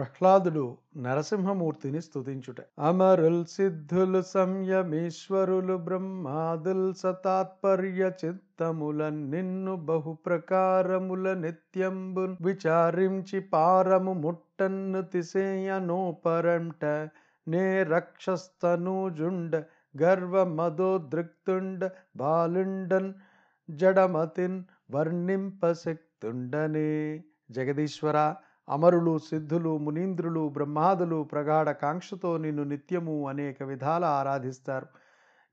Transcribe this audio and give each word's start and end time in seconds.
ప్రహ్లాదుడు 0.00 0.78
నరసింహమూర్తిని 0.96 2.00
స్తుతించుట. 2.00 2.56
అమరుల్ 2.78 3.46
సిద్ధులు 3.46 4.22
సంయమేశ్వరులు 4.22 5.76
బ్రహ్మాదుల్ 5.76 6.94
సతాత్పర్య 6.94 8.10
చిత్తముల 8.24 9.08
నిన్ను 9.08 9.76
బహు 9.76 10.18
ప్రకారముల 10.26 11.32
నిత్యంబున్ 11.32 12.36
విచారించి 12.40 13.40
పారము 13.40 14.12
ముట్టన్ను 14.12 15.02
తిసేయనోపరంట 15.02 17.10
నే 17.48 17.82
రక్షస్తనూజుండ 17.82 19.62
గర్వ 20.02 20.44
మదోదృక్తుండ 20.44 21.90
బాలుండన్ 22.16 23.14
జడమతిన్ 23.70 24.64
వర్ణింపశక్తుండనే. 24.90 27.24
జగదీశ్వర 27.50 28.34
అమరులు 28.70 29.18
సిద్ధులు 29.18 29.78
మునీంద్రులు 29.78 30.48
బ్రహ్మాదులు 30.48 31.22
ప్రగాఢ 31.22 31.70
కాంక్షతో 31.70 32.36
నిన్ను 32.36 32.64
నిత్యము 32.64 33.28
అనేక 33.28 33.62
విధాల 33.62 34.04
ఆరాధిస్తారు. 34.04 34.86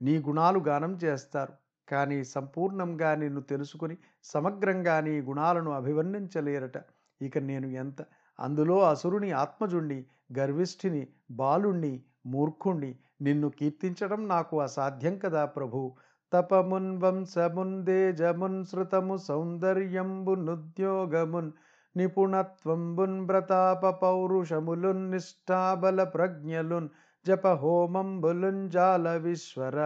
నీ 0.01 0.17
గుణాలు 0.17 0.59
గానం 0.59 0.99
చేస్తారు. 1.03 1.53
కానీ 1.89 2.23
సంపూర్ణంగా 2.23 3.15
నిన్ను 3.15 3.41
తెలుసుకుని 3.41 3.97
సమగ్రంగా 4.23 4.99
నీ 4.99 5.21
గుణాలను 5.21 5.71
అభివర్ణించలేరట. 5.71 6.73
ఇక 7.21 7.37
నేను 7.37 7.67
ఎంత? 7.67 8.05
అందులో 8.39 8.83
అసురుని 8.83 9.31
ఆత్మజుణ్ణి 9.31 10.05
గర్విష్ఠిని 10.39 11.07
బాలుణ్ణి 11.31 12.03
మూర్ఖుణ్ణి 12.25 12.95
నిన్ను 13.21 13.49
కీర్తించడం 13.49 14.27
నాకు 14.27 14.61
అసాధ్యం 14.61 15.17
కదా 15.17 15.45
ప్రభు. 15.45 15.95
తపమున్ 16.33 17.01
వంశమున్ 17.01 17.85
దేజమున్ 17.85 18.65
శృతము 18.65 19.17
సౌందర్యంబునుద్యోగమున్ 19.17 21.51
నిపుణత్వంబున్ 21.97 23.27
ప్రతాప 23.29 23.89
పౌరుషములున్ 24.01 25.11
నిష్ఠాబల 25.11 26.03
ప్రజ్ఞలున్ 26.03 26.89
జప 27.25 27.47
హోమంబులున్ 27.47 28.63
జాల 28.69 29.09
విశ్వర 29.17 29.77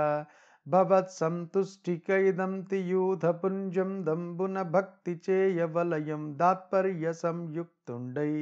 భవత్ 0.68 1.14
సంతుష్టికైదం 1.14 2.62
తియూథ 2.62 3.26
పుంజం 3.26 3.92
దంబున 4.06 4.62
భక్తి 4.62 5.14
చేయవలయం 5.30 6.24
దాత్పర్య 6.38 7.14
సంయుక్తుండై. 7.14 8.34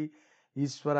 ఈశ్వర 0.55 0.99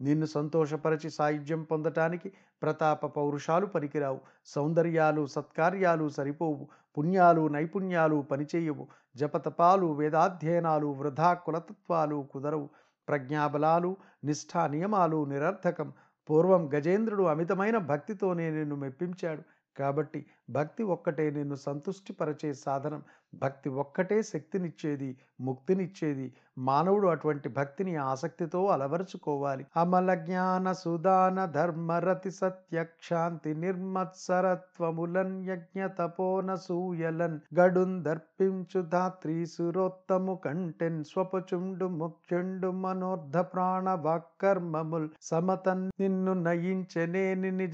నిన్ను 0.00 0.26
సంతోషపరచి 0.26 1.10
సాయుధ్యం 1.10 1.62
పొందటానికి 1.62 2.28
ప్రతాప 2.62 3.06
పౌరుషాలు 3.06 3.66
పనికిరావు. 3.66 4.20
సౌందర్యాలు 4.46 5.26
సత్కార్యాలు 5.26 6.08
సరిపోవు. 6.08 6.68
పుణ్యాలు 6.98 7.48
నైపుణ్యాలు 7.48 8.22
పనిచేయవు. 8.30 8.86
జపతపాలు 9.16 9.86
వేదాధ్యయనాలు 9.86 10.86
వృధా 10.86 11.34
కులతత్వాలు 11.34 12.26
కుదరవు. 12.32 12.68
ప్రజ్ఞాబలాలు 13.08 13.96
నిష్ఠా 14.24 14.66
నియమాలు 14.66 15.24
నిరర్థకం. 15.24 15.92
పూర్వం 16.30 16.70
గజేంద్రుడు 16.74 17.22
అమితమైన 17.22 17.78
భక్తితోనే 17.78 18.50
నిన్ను 18.50 18.76
మెప్పించాడు. 18.76 19.42
కాబట్టి 19.78 20.26
భక్తి 20.50 20.82
ఒక్కటే 20.84 21.30
నిన్ను 21.30 21.54
సంతుష్టిపరచే 21.56 22.54
సాధనం. 22.54 23.02
భక్తి 23.34 23.68
ఒక్కటే 23.68 24.22
శక్తినిచ్చేది 24.22 25.08
ముక్తినిచ్చేది. 25.40 26.26
మానవుడు 26.58 27.08
అటువంటి 27.08 27.48
భక్తిని 27.48 27.96
ఆసక్తితో 27.96 28.66
అలవరుచుకోవాలి. 28.66 29.66
అమల 29.76 30.14
జ్ఞాన 30.14 30.72
సుదాన 30.72 31.44
ధర్మరతి 31.44 32.30
సత్యక్షాంతి 32.30 33.54
నిర్మత్సరత్వములన్ 33.54 35.44
యజ్ఞ 35.44 35.86
తపోన 35.98 36.54
సూయలన్ 36.54 37.38
గడున్ 37.54 38.04
దర్పించు 38.04 38.82
ధాత్రి 38.82 39.46
సురోత్తము 39.46 40.40
కంటెన్ 40.44 41.04
స్వపచుండు 41.04 41.88
ముఖ్యుండు 41.98 42.70
మనోర్ధ 42.70 43.38
ప్రాణ 43.38 43.88
వాక్కర్మముల్ 44.00 45.08
సమతన్ 45.22 45.86
నిన్ను 46.00 46.34
నయించెనేని 46.42 47.68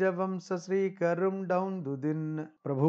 శ్రీకరుం 0.65 1.37
డౌన్ 1.47 1.85
దుదిన్ 1.85 2.29
ప్రభు 2.65 2.89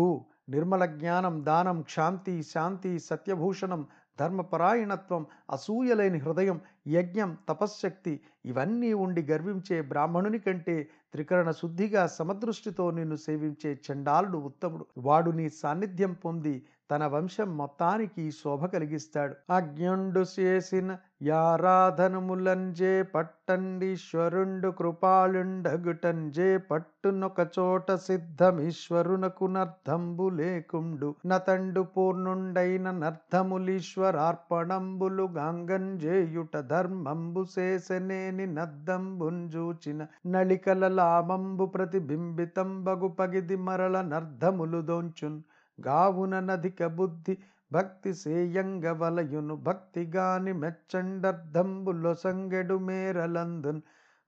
నిర్మల 0.50 0.86
జ్ఞానం 0.96 1.36
దానం 1.44 1.78
క్షాంతి 1.82 2.44
శాంతి 2.44 3.00
సత్యభూషణం 3.00 3.82
ధర్మపరాయణత్వం 4.20 5.24
అసూయలేని 5.50 6.20
హృదయం 6.20 6.58
యజ్ఞం 6.88 7.38
తపశ్శక్తి 7.50 8.14
ఇవన్నీ 8.46 8.92
ఉండి 8.96 9.22
గర్వించే 9.24 9.82
బ్రాహ్మణుని 9.90 10.40
కంటే 10.40 10.76
త్రికరణ 11.14 11.52
శుద్ధిగా 11.52 12.04
సమదృష్టితో 12.18 12.92
నిన్ను 12.92 13.16
సేవించే 13.26 13.72
చండాలుడు 13.88 14.38
ఉత్తముడు. 14.50 14.86
వాడు 15.00 15.32
నీ 15.32 15.48
సాన్నిధ్యం 15.56 16.14
పొంది 16.26 16.56
తన 16.92 17.08
వంశం 17.08 17.58
మొత్తానికి 17.58 18.32
శోభ 18.32 18.66
కలిగిస్తాడు. 18.66 19.54
అజ్ఞుండు 19.54 20.26
చేసిన 20.40 20.98
యారాధనములంజే 21.22 23.04
పట్టండీశ్వరుండు 23.04 24.70
కృపాళుండగుటంజే 24.70 26.58
పట్టునొక 26.58 27.48
చోట 27.60 27.96
సిద్ధమీశ్వరునకు 27.96 29.46
నర్థంబు 29.46 30.30
లేకుండు. 30.30 31.16
నతండు 31.26 31.82
పూర్ణుండైన 31.82 32.92
నర్థములీశ్వరార్పణంబులు 32.92 35.24
గాంగంజేయుట 35.24 36.58
ధర్మంబు 36.58 37.46
శేసనేని 37.56 38.46
నద్దంబుంజూచిన 38.46 40.06
నళికల 40.28 40.88
లామంబు 40.88 41.66
ప్రతిబింబితం 41.66 42.84
బగు 42.84 43.08
పగిది 43.08 43.56
మరల 43.56 44.02
నర్థములు 44.02 44.82
దోంచున్. 44.82 45.44
గావుననధిక 45.82 46.86
బుద్ధి 46.86 47.38
భక్తి 47.72 48.14
సేయంగ 48.14 48.90
వలయును 48.90 49.56
భక్తిగాని 49.56 50.54
మెచ్చండర్ధంబులో 50.54 52.16
సంగెడు 52.16 52.76
మేరలందున్ 52.76 53.82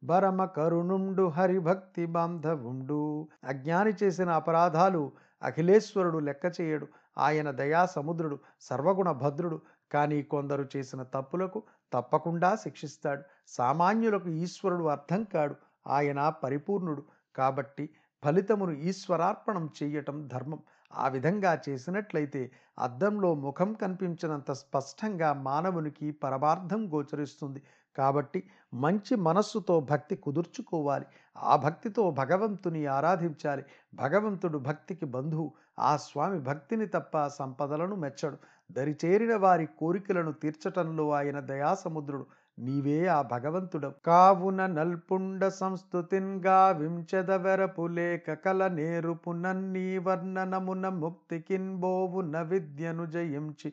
భరమ 0.03 0.45
కరుణుండు 0.45 1.27
హరిభక్తి 1.27 2.05
బాంధవుండు. 2.05 3.27
అజ్ఞాని 3.43 3.93
చేసిన 4.03 4.29
అపరాధాలు 4.29 5.11
అఖిలేశ్వరుడు 5.43 6.17
లెక్క 6.17 6.61
చేయడు. 6.61 6.87
ఆయన 7.17 7.51
దయా 7.51 7.85
సముద్రుడు 7.85 8.39
సర్వగుణ 8.61 9.11
భద్రుడు. 9.11 9.61
కానీ 9.91 10.23
కొందరు 10.23 10.67
చేసిన 10.75 11.03
తప్పులకు 11.03 11.63
తప్పకుండా 11.93 12.55
శిక్షిస్తాడు. 12.55 13.21
సామాన్యులకు 13.47 14.29
ఈశ్వరుడు 14.29 14.83
అర్థం 14.83 15.23
కాడు. 15.23 15.55
ఆయన 15.87 16.29
పరిపూర్ణుడు. 16.29 17.03
కాబట్టి 17.35 17.89
ఫలితమును 18.23 18.71
ఈశ్వరార్పణం 18.71 19.69
చేయటం 19.83 20.27
ధర్మం. 20.27 20.59
ఆ 20.95 21.07
విధంగా 21.07 21.61
చేసినట్లయితే 21.69 22.51
అద్దంలో 22.79 23.33
ముఖం 23.33 23.73
కనిపించినంత 23.73 24.51
స్పష్టంగా 24.51 25.33
మానవునికి 25.33 26.11
పరమార్థం 26.11 26.93
గోచరిస్తుంది. 26.93 27.61
కాబట్టి 27.97 28.43
మంచి 28.73 29.15
మనస్సుతో 29.15 29.79
భక్తి 29.79 30.15
కుదుర్చుకోవాలి. 30.15 31.05
ఆ 31.37 31.55
భక్తితో 31.55 32.11
భగవంతుని 32.11 32.85
ఆరాధించాలి. 32.85 33.63
భగవంతుడు 33.93 34.57
భక్తికి 34.57 35.05
బంధువు. 35.05 35.53
ఆ 35.79 35.97
స్వామి 35.97 36.39
భక్తిని 36.39 36.87
తప్ప 36.87 37.27
సంపదలను 37.27 37.95
మెచ్చడు. 37.95 38.37
దరిచేరిన 38.71 39.35
వారి 39.35 39.65
కోరికలను 39.65 40.31
తీర్చటంలో 40.31 41.11
ఆయన 41.11 41.39
దయాసముద్రుడు. 41.39 42.25
నీవే 42.57 43.07
ఆ 43.07 43.21
భగవంతుడు 43.21 43.93
కావున 44.05 44.65
నల్పుండ 44.67 45.47
సంస్థుతిన్ 45.47 46.45
గావించెదవెరపు 46.45 47.87
లేక 47.87 48.33
కల 48.33 48.67
నేరుపు 48.67 49.31
నన్నీ 49.31 49.97
వర్ణనమున 49.97 50.89
ముక్తికిన్ 50.95 51.75
బోవున 51.75 52.41
విద్యను 52.41 53.05
జయించి 53.05 53.69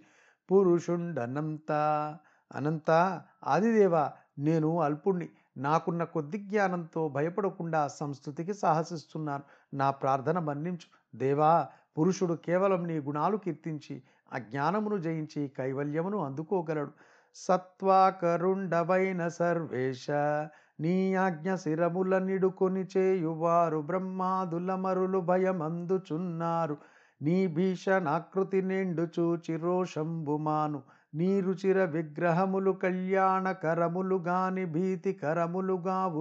పురుషుండనంత. 0.48 1.70
అనంత. 2.50 2.90
ఆదిదేవా 3.44 4.04
నేను 4.38 4.80
అల్పుణ్ణి. 4.80 5.28
నాకున్న 5.56 6.04
కొద్ది 6.04 6.38
జ్ఞానంతో 6.38 7.08
భయపడకుండా 7.08 7.88
సంస్థుతికి 7.88 8.54
సాహసిస్తున్నాను. 8.54 9.44
నా 9.74 9.90
ప్రార్థన 9.90 10.38
మన్నించు. 10.38 10.88
దేవా 11.16 11.52
పురుషుడు 11.98 12.34
కేవలం 12.34 12.86
నీ 12.86 12.98
గుణాలు 12.98 13.36
కీర్తించి 13.36 13.96
అజ్ఞానమును 14.32 14.96
జయించి 14.98 15.48
కైవల్యమును 15.58 16.18
అందుకోగలడు. 16.24 16.92
సత్వాకరుండవైన 17.34 19.28
సర్వేశ 19.28 20.10
నీ 20.80 21.14
ఆజ్ఞ 21.14 21.54
శిరముల 21.54 22.18
నిడుకొని 22.18 22.86
చేయువారు 22.96 23.78
బ్రహ్మాదులమరులు 23.78 25.18
భయమందుచున్నారు. 25.18 26.76
నీ 27.22 27.46
భీషణాకృతి 27.46 28.62
నిండు 28.62 29.02
చూచి 29.02 29.56
రోషంబుమాను. 29.56 30.82
నీ 31.14 31.40
రుచిర 31.40 31.84
విగ్రహములు 31.84 32.70
కళ్యాణకరములు 32.70 34.16
గాని 34.16 34.64
భీతి 34.64 35.18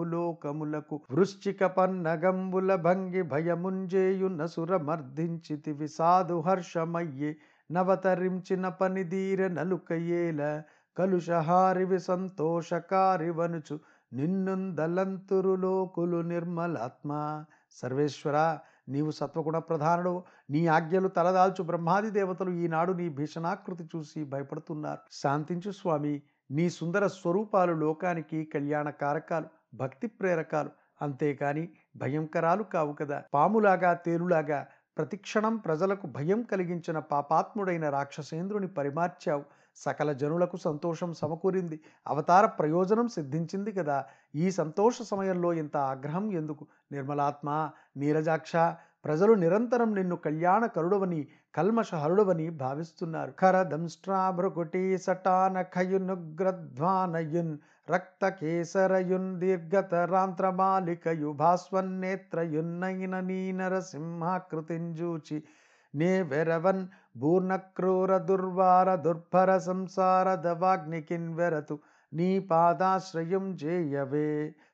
లోకములకు. 0.03 1.01
వృశ్చిక 1.11 1.65
పన్నగంబుల 1.65 2.75
భంగి 2.75 3.21
భయముంజేయున 3.21 4.45
సురమర్ధించితివి. 4.45 5.87
సాధు 5.87 6.39
హర్షమయ్యే 6.39 7.35
నవతరించిన 7.71 8.67
పనిదీర 8.67 9.47
నలుకయేల 9.47 10.61
కలుషహారివి 10.97 11.99
సంతోషకారివనుచు 11.99 13.79
నిన్నుందలంతురు 14.13 15.55
లోకులు 15.55 16.21
నిర్మలాత్మ. 16.21 17.43
సర్వేశ్వర 17.71 18.57
నీవు 18.89 19.11
సత్వగుణ 19.11 19.57
ప్రధానుడు 19.57 20.23
నీ 20.49 20.67
ఆజ్ఞలు 20.67 21.07
తలదాల్చు 21.07 21.63
బ్రహ్మాది 21.63 22.09
దేవతలు 22.09 22.49
ఈనాడు 22.49 22.93
నీ 22.93 23.09
భీషణాకృతి 23.09 23.89
చూసి 23.95 24.23
భయపడుతున్నారు. 24.23 24.99
శాంతించు 25.11 25.71
స్వామి. 25.71 26.21
నీ 26.51 26.69
సుందర 26.69 27.07
స్వరూపాలు 27.07 27.73
లోకానికి 27.73 28.45
కళ్యాణ 28.45 28.89
కారకాలు 28.89 29.45
భక్తి 29.73 30.07
ప్రేరకాలు. 30.07 30.69
అంతేకాని 31.01 31.69
భయంకరాలు 31.97 32.63
కావు 32.63 32.93
కదా. 32.93 33.23
పాములాగా 33.33 33.93
తేలులాగా 33.93 34.67
ప్రతిక్షణం 34.97 35.57
ప్రజలకు 35.57 36.07
భయం 36.07 36.43
కలిగించిన 36.43 36.99
పాపాత్ముడైన 36.99 37.89
రాక్షసేంద్రుని 37.89 38.67
పరిమార్చావు. 38.67 39.62
సకల 39.75 40.13
జనులకు 40.13 40.57
సంతోషం 40.57 41.13
సమకూరింది. 41.13 41.79
అవతార 42.07 42.45
ప్రయోజనం 42.45 43.07
సిద్ధించింది 43.07 43.71
కదా. 43.71 44.05
ఈ 44.35 44.51
సంతోష 44.51 45.01
సమయంలో 45.01 45.53
ఇంత 45.53 45.77
ఆగ్రహం 45.77 46.31
ఎందుకు? 46.31 46.67
నిర్మలాత్మ 46.91 47.69
నీరజాక్ష 47.97 48.75
ప్రజలు 49.05 49.33
నిరంతరం 49.33 49.95
నిన్ను 49.95 50.15
కళ్యాణ 50.15 50.65
కరుడవని 50.65 51.27
కల్మషహరుడవని 51.55 52.49
భావిస్తున్నారు. 52.49 53.33
ఖరదంష్ట్రాభృకుటి 53.39 54.97
సటానఖయునుగ్రధ్వానయున్ 54.97 57.57
రక్త 57.89 58.29
కేసరయున్ 58.29 59.39
దీర్ఘతరాంత్రమాలికయు 59.39 61.31
భాస్వన్నేత్రయున్నైన 61.31 63.19
నీ 63.19 63.51
నరసింహాకృతింజూచి 63.51 65.43
నే 65.95 66.21
వెరవన్ 66.21 66.87
భూర్ణక్రూర 67.15 68.11
దుర్వార 68.27 68.89
దుర్భర 69.05 69.51
సంసార 69.59 70.27
దవాగ్నికిన్వెరతు 70.45 71.75
నీ 72.11 72.29
పాదాశ్రయం 72.49 73.45
చేయవే 73.61 74.29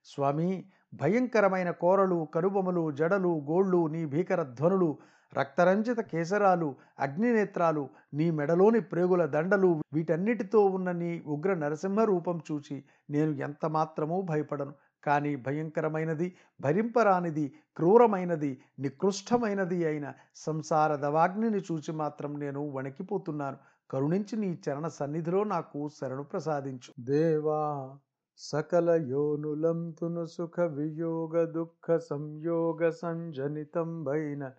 స్వామి 0.06 0.50
భయంకరమైన 0.94 1.70
కోరలు 1.82 2.20
కనుబొమలు 2.36 2.84
జడలు 2.92 3.32
గోళ్ళు 3.50 3.82
నీ 3.88 4.02
భీకర 4.06 4.44
ధ్వనులు 4.54 4.90
రక్తరంజిత 5.34 6.00
కేసరాలు 6.12 6.68
అగ్నినేత్రాలు 7.00 7.84
నీ 8.14 8.28
మెడలోని 8.32 8.80
ప్రేగుల 8.92 9.24
దండలు 9.36 9.70
వీటన్నిటితో 9.94 10.62
ఉన్న 10.78 10.92
నీ 11.02 11.12
ఉగ్ర 11.28 11.54
నరసింహ 11.56 12.04
రూపం 12.04 12.38
చూచి 12.48 12.78
నేను 13.10 13.32
ఎంత 13.40 13.66
మాత్రమూ 13.78 14.18
భయపడను. 14.24 14.74
కానీ 15.04 15.36
భయంకరమైనది 15.36 16.36
భరింపరానిది 16.62 17.54
క్రూరమైనది 17.76 18.62
నికృష్టమైనది 18.80 19.86
అయిన 19.86 20.14
సంసార 20.36 20.96
దవాగ్నిని 20.96 21.58
చూచి 21.58 21.92
మాత్రం 21.92 22.40
నేను 22.40 22.72
వణికిపోతున్నాను. 22.72 23.58
కరుణించి 23.90 24.38
నీ 24.38 24.62
చరణ 24.66 24.88
సన్నిధిలో 24.88 25.44
నాకు 25.44 25.90
శరణు 25.90 26.24
ప్రసాదించు. 26.24 26.94
దేవా 27.00 27.98
సకల 28.40 28.90
యోనులంతును 28.90 30.26
సుఖ 30.26 30.60
వియోగ 30.60 31.46
దుఃఖ 31.46 32.00
సంయోగ 32.10 32.90
సంజనితం 32.90 34.06
వైన 34.06 34.52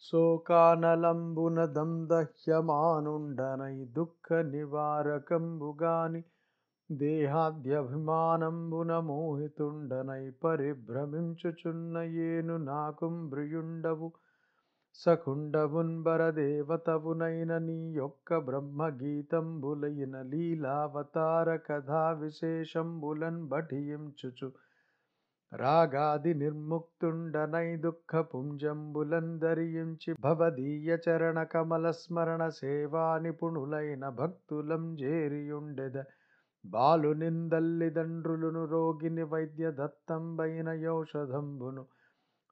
శోకానలంబున 0.00 1.66
దందహ్యమానుండనై 1.66 3.84
దుఃఖ 3.84 4.32
నివారకంబుగాని 4.32 6.24
దేహాద్యభిమానంబున 6.90 9.00
మోహితుండనై 9.00 10.30
పరిభ్రమించుచున్న 10.42 11.98
ఏను 12.26 12.66
నాకుం 12.66 13.30
సకుండవున్బరదేవతవునైన 14.98 17.58
నీ 17.58 17.94
యొక్క 17.94 18.44
బ్రహ్మగీతంబులైన 18.44 20.30
లీలావతార 20.30 21.56
కథా 21.66 22.14
విశేషంబులన్ 22.20 23.48
బఠియించుచు 23.48 24.52
రాగాది 25.52 26.34
నిర్ముక్తుండనై 26.34 27.76
దుఃఖ 27.76 28.26
పుంజంబులన్ 28.30 29.38
ధరించి 29.38 30.14
భవదీయ 30.20 30.98
చరణ 31.04 31.42
కమల 31.52 31.90
స్మరణ 32.00 32.48
సేవా 32.58 33.18
నిపుణులైన 33.18 34.08
భక్తులం 34.18 34.96
జేరియుండెద. 34.96 36.04
బాలు 36.70 37.12
నిందల్లిదండ్రులును 37.12 38.64
రోగిని 38.64 39.22
వైద్య 39.22 39.70
దత్తంబైన 39.70 40.82
యౌషధంబును 40.82 41.86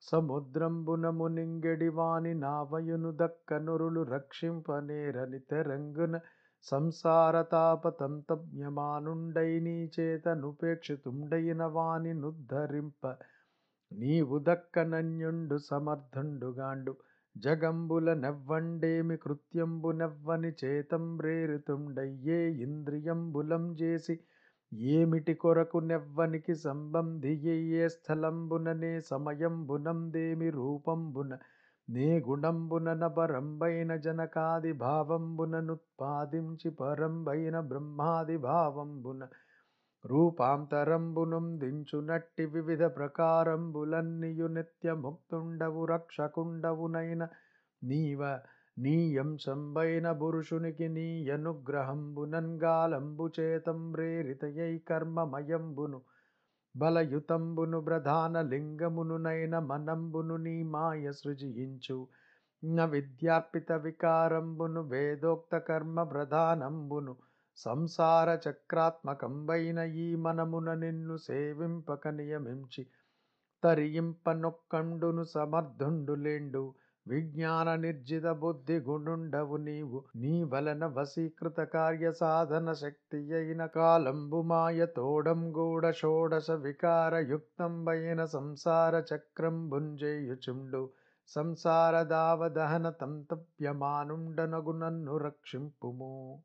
సముద్రంబున 0.03 1.11
మునింగెడి 1.11 1.89
వాని 1.89 2.35
నావయును 2.35 3.17
దక్కనురులు 3.21 4.03
రక్షింపనేరని 4.11 5.41
తెరంగున 5.51 6.21
సంసారతాపతంతజ్ఞమానుండై 6.65 9.61
నీ 9.61 9.91
చేతనుపేక్షితుండైన 9.97 11.65
వాని 11.77 12.15
నుద్ధరింప 12.15 13.17
నీవు 13.93 14.39
దక్కనన్యుండు 14.49 15.59
సమర్థుండుగాండు. 15.71 16.95
జగంబుల 17.37 18.15
నెవ్వండేమి 18.15 19.17
కృత్యంబు 19.17 19.91
నెవ్వని 19.93 20.51
చేతం 20.65 21.19
రేరుతుండయ్యే 21.21 22.41
ఇంద్రియంబులం 22.61 23.65
చేసి 23.81 24.15
ఏమిటి 24.91 25.35
కొరకు 25.35 25.79
నెవ్వనికి 25.81 26.55
సంబంధియే 26.55 27.89
స్థలంబుననే 27.89 29.01
సమయంబునందేమి 29.01 30.51
రూపంబున 30.51 31.39
నే 31.89 32.09
గుణంబున 32.21 33.07
పరంబైన 33.09 33.97
జనకాది 33.97 34.73
భావంబుననుత్పాదించి 34.73 36.71
పరంబైన 36.71 37.61
బ్రహ్మాది 37.61 38.37
భావంబున 38.39 39.23
రూపాంతరంబునం 40.05 41.47
దించునట్టి 41.59 42.45
వివిధ 42.47 42.85
ప్రకారంబులన్నియు 42.97 44.49
నిత్యముక్తుండవు 44.49 45.85
రక్షకుండవునైన 45.87 47.23
నీవ 47.83 48.23
నీయంశంబైన 48.77 50.07
పురుషునికి 50.21 50.89
నీ 50.89 51.07
అనుగ్రహంబునంగాలంబు 51.35 53.27
చేతం 53.37 53.81
ప్రేరితయై 53.93 54.75
కర్మమయంబును 54.89 56.01
బలయుతంబును 56.75 57.81
ప్రధాన 57.81 58.41
లింగమునునైన 58.49 59.57
మనంబును 59.69 60.37
నీ 60.47 60.57
మాయ 60.73 61.13
సృజించు 61.13 61.99
న 62.63 62.85
విద్యార్పిత 62.93 63.73
వికారంబును 63.85 64.83
వేదోక్త 64.89 65.55
కర్మ 65.69 66.03
ప్రధానంబును 66.13 67.15
సంసార 67.57 68.39
చక్రాత్మకంబైన 68.49 69.79
ఈ 69.79 70.17
మనమున 70.17 70.75
నిన్ను 70.75 71.17
సేవింపక 71.17 72.09
నియమించి 72.09 72.87
తరింపనొక్కండును 73.65 75.25
సమర్థుండులేండు 75.25 76.75
విజ్ఞాన 77.09 77.75
నిర్జిత 77.75 78.27
బుద్ధి 78.27 78.79
గుణుండవు 78.79 79.57
నీవు. 79.57 80.05
నీ 80.17 80.45
వలన 80.45 80.87
వశీకృత 80.87 81.61
కార్య 81.61 82.13
సాధన 82.13 82.73
శక్తి 82.73 83.35
అయిన 83.35 83.67
కాలంబు 83.67 84.43
మాయ 84.43 84.87
తోడం 84.87 85.57
గూడ 85.57 85.91
షోడశ 85.91 86.51
వికార 86.51 87.45
సంసార 88.25 89.05
చక్రం 89.15 89.71
భుంజేయుచుండు 89.71 90.91
సంసార 91.29 92.03
దావదహన 92.03 92.91
తంతవ్యమానుండనగు 92.91 94.73
నన్ను 94.73 95.17
రక్షింపుము. 95.17 96.43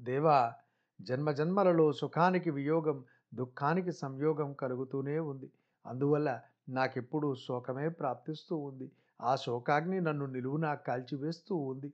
దేవా 0.00 0.54
జన్మజన్మలలో 1.00 1.92
సుఖానికి 1.92 2.50
వియోగం 2.50 3.04
దుఃఖానికి 3.34 3.92
సంయోగం 3.92 4.52
కలుగుతూనే 4.52 5.18
ఉంది. 5.18 5.48
అందువల్ల 5.86 6.40
నాకెప్పుడు 6.68 7.34
శోకమే 7.34 7.88
ప్రాప్తిస్తూ 7.88 8.56
ఉంది. 8.56 8.86
ఆ 9.22 9.36
శోకాగ్ని 9.36 10.00
నన్ను 10.00 10.26
నిలువునా 10.26 10.74
కాల్చివేస్తూ 10.74 11.56
ఉంది. 11.56 11.92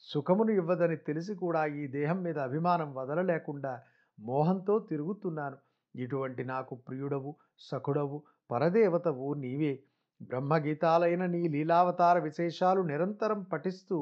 సుఖమును 0.00 0.50
ఇవ్వదని 0.50 0.96
తెలిసి 0.96 1.34
కూడా 1.34 1.66
ఈ 1.66 1.86
దేహం 1.86 2.22
మీద 2.22 2.38
అభిమానం 2.38 2.94
వదలలేకుండా 2.94 3.82
మోహంతో 4.18 4.78
తిరుగుతున్నాను. 4.78 5.56
ఇటువంటి 5.94 6.44
నాకు 6.44 6.74
ప్రియుడవు 6.74 7.36
సఖుడవు 7.58 8.22
పరదేవతవు 8.50 9.34
నీవే. 9.34 9.74
బ్రహ్మగీతాలైన 10.20 11.26
నీ 11.26 11.48
లీలావతార 11.48 12.18
విశేషాలు 12.18 12.80
నిరంతరం 12.82 13.42
పఠిస్తూ 13.42 13.96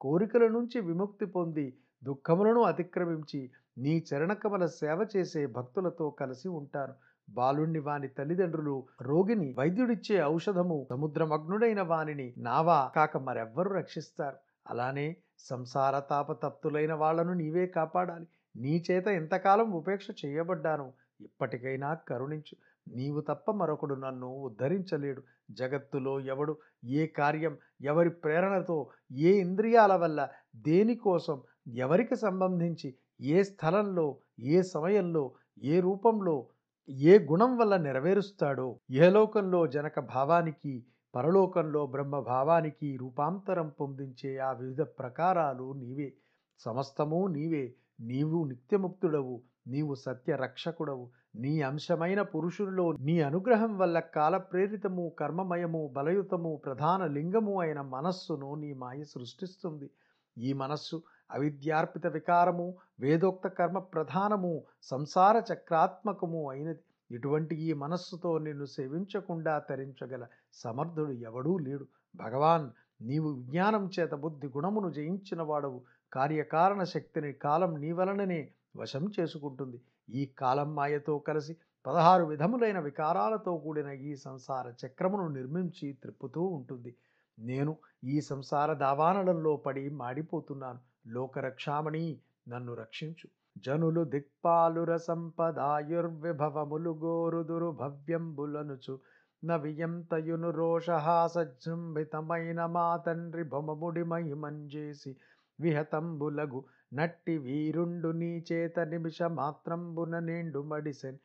కోరికల 0.00 0.48
నుంచి 0.48 0.80
విముక్తి 0.80 1.26
పొంది 1.26 1.66
దుఃఖములను 2.06 2.60
అతిక్రమించి 2.62 3.50
నీ 3.78 4.04
చరణకమల 4.08 4.66
సేవ 4.66 5.06
చేసే 5.16 5.46
భక్తులతో 5.46 6.10
కలిసి 6.10 6.48
ఉంటాను 6.48 6.94
బాలుణ్ణి 7.30 7.78
వాని 7.78 8.08
తల్లిదండ్రులు 8.08 8.86
రోగిని 9.02 9.54
వైద్యుడిచ్చే 9.58 10.24
ఔషధము 10.24 10.86
సముద్రమగ్నుడైన 10.90 11.82
వానిని 11.82 12.34
నావా 12.38 12.90
కాక 12.96 13.16
మరెవ్వరు 13.16 13.70
రక్షిస్తారు. 13.74 14.36
అలానే 14.66 15.16
సంసార 15.38 15.98
తాపతప్తులైన 16.10 16.92
వాళ్ళను 16.92 17.32
నీవే 17.32 17.66
కాపాడాలి. 17.66 18.26
నీ 18.56 18.84
చేత 18.90 19.06
ఎంతకాలం 19.06 19.72
ఉపేక్ష 19.72 20.06
చేయబడ్డాను 20.24 20.86
ఇప్పటికైనా 21.20 21.94
కరుణించు. 21.94 22.54
నీవు 22.88 23.20
తప్ప 23.20 23.50
మరొకడు 23.50 23.94
నన్ను 23.94 24.26
ఉద్ధరించలేడు. 24.26 25.22
జగత్తులో 25.50 26.20
ఎవడు 26.20 26.54
ఏ 26.84 27.06
కార్యం 27.06 27.54
ఎవరి 27.80 28.10
ప్రేరణతో 28.10 28.76
ఏ 29.12 29.32
ఇంద్రియాల 29.40 29.92
వల్ల 29.94 30.20
దేనికోసం 30.56 31.36
ఎవరికి 31.74 32.16
సంబంధించి 32.16 32.94
ఏ 33.20 33.42
స్థలంలో 33.42 34.16
ఏ 34.40 34.62
సమయంలో 34.62 35.34
ఏ 35.62 35.80
రూపంలో 35.80 36.46
ఏ 36.88 37.18
గుణం 37.18 37.56
వల్ల 37.56 37.76
నెరవేరుస్తాడో 37.76 38.78
ఏ 38.90 39.10
లోకంలో 39.10 39.66
జనక 39.66 40.00
భావానికి 40.00 40.84
పరలోకంలో 41.14 41.86
బ్రహ్మ 41.86 42.20
భావానికి 42.20 42.96
రూపాంతరం 42.96 43.68
పొందించే 43.68 44.38
ఆ 44.38 44.52
వివిధ 44.52 44.82
ప్రకారాలు 44.82 45.72
నీవే. 45.72 46.12
సమస్తము 46.58 47.26
నీవే. 47.26 47.74
నీవు 48.00 48.44
నిత్యముక్తుడవు. 48.44 49.42
నీవు 49.66 49.94
సత్య 49.94 50.36
రక్షకుడవు 50.36 51.10
నీ 51.36 51.60
అంశమైన 51.60 52.22
పురుషుల్లో 52.22 52.92
నీ 52.92 53.20
అనుగ్రహం 53.20 53.78
వల్ల 53.78 53.98
కాలప్రేరితము 53.98 55.12
కర్మమయము 55.18 55.90
బలయుతము 55.92 56.62
ప్రధాన 56.64 57.06
లింగము 57.06 57.60
అయిన 57.60 57.80
మనస్సును 57.80 58.54
నీ 58.54 58.72
మాయ 58.72 59.04
సృష్టిస్తుంది. 59.04 59.90
ఈ 60.38 60.52
మనస్సు 60.52 61.02
అవిద్యార్పిత 61.30 62.06
వికారము 62.06 62.74
వేదోక్త 63.00 63.48
కర్మ 63.48 63.78
ప్రధానము 63.78 64.62
సంసార 64.82 65.42
చక్రాత్మకము 65.52 66.50
అయినది. 66.50 66.78
ఇటువంటి 67.10 67.56
ఈ 67.56 67.72
మనస్సుతో 67.72 68.38
నిన్ను 68.38 68.64
సేవించకుండా 68.64 69.58
తరించగల 69.58 70.26
సమర్థుడు 70.52 71.12
ఎవడూ 71.12 71.58
లేడు. 71.58 71.86
భగవాన్ 72.16 72.70
నీవు 73.02 73.32
విజ్ఞానం 73.32 73.90
చేత 74.00 74.14
బుద్ధి 74.14 74.46
గుణమును 74.46 74.90
జయించిన 74.90 75.42
వాడవు 75.42 75.82
కార్యకారణ 76.12 76.82
శక్తిని 76.82 77.32
కాలం 77.32 77.80
నీ 77.80 77.92
వలననే 77.92 78.50
వశం 78.76 79.10
చేసుకుంటుంది. 79.20 79.80
ఈ 80.08 80.26
కాలం 80.26 80.74
మాయతో 80.74 81.18
కలిసి 81.18 81.56
పదహారు 81.86 82.24
విధములైన 82.24 82.78
వికారాలతో 82.78 83.56
కూడిన 83.56 83.86
ఈ 83.86 84.16
సంసార 84.16 84.86
చక్రమును 84.86 85.28
నిర్మించి 85.28 85.92
త్రిప్పుతూ 85.92 86.42
ఉంటుంది. 86.42 86.94
నేను 87.38 87.76
ఈ 88.04 88.20
సంసార 88.20 88.72
దావానలంలో 88.72 89.56
పడి 89.56 89.90
మాడిపోతున్నాను. 89.90 90.78
లోకరక్షామణి 91.06 92.20
నన్ను 92.48 92.74
రక్షించు. 92.74 93.28
జనులు 93.58 94.04
దిక్పాలుర 94.04 94.96
సంపదాయుర్విభవములు 94.96 96.90
గోరుదురు 96.90 97.70
భవ్యంబులనుచు 97.70 99.00
నవియంతయును 99.44 100.50
రోషహాసజృంభితమైన 100.50 102.66
మా 102.66 102.96
తండ్రి 102.96 103.42
బొమముడి 103.42 104.02
మహిమంజేసి. 104.02 105.16
విహతంబులగు 105.60 106.64
నట్టి 106.92 107.38
వీరుండు 107.38 108.08
నీ 108.08 108.44
చేత 108.52 108.80
నిమిష 108.80 109.22
మాత్రంబున 109.22 110.18
నిండు 110.18 110.62
మడిసెన్. 110.62 111.16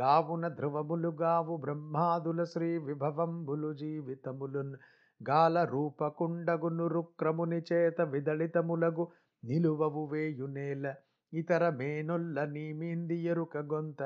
గావున 0.00 0.48
ధ్రువములు 0.48 1.08
గావు 1.08 1.56
బ్రహ్మాదుల 1.56 2.44
శ్రీ 2.44 2.78
విభవంబులు 2.78 3.74
జీవితములున్. 3.74 4.76
గాల 5.28 5.64
రూపకుండగును 5.64 6.86
రుక్రముని 6.86 7.62
చేత 7.72 8.00
విదళితములగు 8.00 9.08
నిలువవు 9.42 10.06
వేయునేల 10.06 10.94
ఇతర 11.32 11.70
మేనొల్ల 11.70 12.44
నీమింది 12.44 13.16
ఎరుక 13.22 13.58
గొంత 13.58 14.02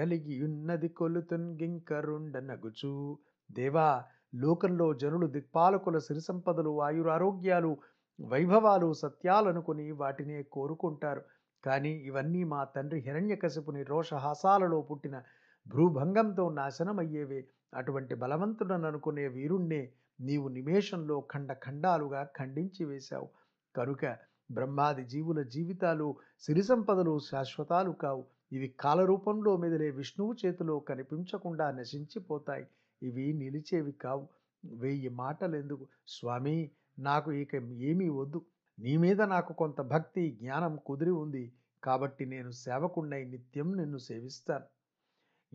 గలిగియున్నది 0.00 0.88
కొలుతున్ 0.88 1.58
గింకరుండ 1.58 2.38
నగుచూ. 2.38 3.18
దేవా 3.52 4.04
లోకంలో 4.34 4.94
జనులు 4.94 5.26
దిక్పాలకుల 5.26 5.98
సిరి 5.98 6.20
సంపదలు 6.20 6.82
ఆయురారోగ్యాలు 6.82 7.78
వైభవాలు 8.20 8.92
సత్యాలనుకుని 8.92 9.92
వాటినే 9.92 10.42
కోరుకుంటారు. 10.42 11.22
కానీ 11.64 11.92
ఇవన్నీ 11.92 12.44
మా 12.44 12.64
తండ్రి 12.64 13.00
హిరణ్యకశిపుని 13.00 13.82
రోషహాసాలలో 13.82 14.80
పుట్టిన 14.82 15.22
భ్రూభంగంతో 15.66 16.50
నాశనమయ్యేవే. 16.50 17.40
అటువంటి 17.74 18.14
బలవంతుడననుకునే 18.14 19.28
వీరుణ్ణే 19.28 19.92
నీవు 20.20 20.48
నిమేషంలో 20.48 21.26
ఖండ 21.32 21.52
ఖండాలుగా 21.52 22.24
ఖండించి 22.38 22.84
వేశావు. 22.84 23.28
కనుక 23.74 24.04
బ్రహ్మాది 24.50 25.04
జీవుల 25.04 25.42
జీవితాలు 25.42 26.16
సిరి 26.40 26.62
సంపదలు 26.62 27.18
శాశ్వతాలు 27.18 27.90
కావు. 27.90 28.24
ఇవి 28.52 28.68
కాలరూపంలో 28.80 29.56
మెదిలే 29.56 29.90
విష్ణువు 29.90 30.34
చేతిలో 30.46 30.78
కనిపించకుండా 30.78 31.70
నశించిపోతాయి. 31.70 32.66
ఇవి 33.02 33.32
నిలిచేవి 33.32 33.92
కావు. 33.92 34.28
వెయ్యి 34.64 35.08
మాటలు 35.08 35.56
ఎందుకు 35.56 35.86
స్వామి 36.08 36.70
నాకు 36.98 37.32
ఇక 37.32 37.54
ఏమీ 37.54 38.08
వద్దు. 38.08 38.42
నీ 38.78 38.96
మీద 38.96 39.22
నాకు 39.22 39.52
కొంత 39.52 39.80
భక్తి 39.80 40.38
జ్ఞానం 40.42 40.78
కుదిరి 40.86 41.10
ఉంది. 41.10 41.52
కాబట్టి 41.84 42.26
నేను 42.26 42.50
సేవకుణ్ణై 42.50 43.24
నిత్యం 43.24 43.76
నిన్ను 43.76 43.98
సేవిస్తాను. 43.98 44.64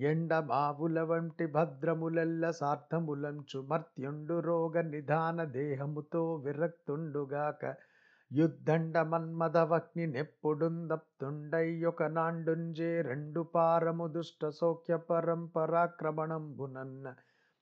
ఎండ 0.02 0.34
మావుల 0.34 1.02
వంటి 1.02 1.46
భద్రములెల్ల 1.46 2.52
సార్థములంచు 2.52 3.62
మర్త్యుండు 3.62 4.40
రోగ 4.40 4.82
నిధాన 4.82 5.44
దేహముతో 5.44 6.36
విరక్తుండుగాక. 6.36 7.76
యుద్ధండ 8.32 8.98
మన్మదవక్ని 9.12 10.08
నెప్పుడుందప్తుండయ్యొక 10.08 12.02
నాండుంజే 12.12 13.02
రెండు 13.08 13.50
పారము 13.54 14.08
దుష్ట 14.08 14.58
సౌఖ్య 14.58 14.98
పరంపరాక్రమణంబునన్న 15.08 17.14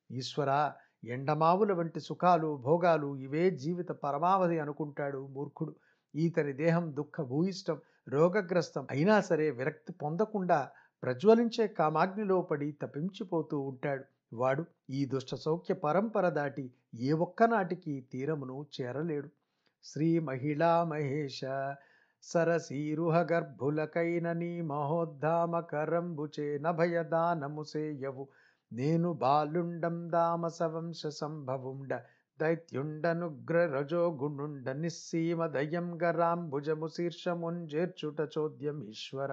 ఈశ్వర 0.10 0.72
ఎండమావుల 1.10 1.74
వంటి 1.74 2.00
సుఖాలు 2.00 2.60
భోగాలు 2.64 3.20
ఇవే 3.20 3.58
జీవిత 3.58 3.88
పరమావధి 4.04 4.60
అనుకుంటాడు 4.60 5.28
మూర్ఖుడు 5.28 5.76
ఈతని 6.14 6.58
దేహం 6.58 6.96
దుఃఖ 6.96 7.22
భూయిష్టం 7.30 7.82
రోగగ్రస్తం 8.08 8.88
అయినా 8.92 9.22
సరే 9.22 9.52
విరక్తి 9.52 9.96
పొందకుండా 10.02 10.70
ప్రజ్వలించే 11.04 11.74
కామాగ్నిలో 11.80 12.42
పడి 12.42 12.78
తపించిపోతూ 12.82 13.64
ఉంటాడు 13.64 14.04
వాడు 14.36 14.66
ఈ 14.92 15.08
దుష్ట 15.08 15.42
సౌఖ్య 15.42 15.76
పరంపర 15.84 16.34
దాటి 16.34 16.72
ఏ 17.04 17.12
ఒక్కనాటికి 17.22 18.06
తీరమును 18.12 18.66
చేరలేడు 18.76 19.30
శ్రీ 19.88 20.20
మహిళా 20.20 20.84
మహేష 20.84 21.42
సరసీరుహ 22.24 23.18
గర్భులకైన 23.32 24.28
మహోద్ధామ 24.66 25.60
కరంబుచే 25.60 26.58
నభయదానము 26.58 27.64
సేయవు 27.64 28.28
నేను 28.72 29.14
బాలుండం 29.14 30.12
దామస 30.12 30.62
వంశ 30.64 31.08
సంభవుండ 31.08 31.92
దైత్యుండనుగ్ర 32.40 33.66
రజోగుణుండ 33.66 34.70
నిస్సీమ 34.70 35.48
దయం 35.48 36.00
గరాంబుజము 36.04 36.88
శీర్షముంజేర్చుట 36.88 38.20
చోద్యం 38.38 38.84
ఈశ్వర. 38.90 39.32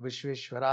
విశ్వేశ్వర 0.00 0.64